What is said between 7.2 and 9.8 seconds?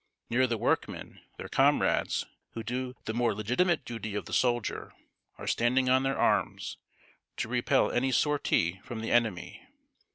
to repel any sortie from the enemy.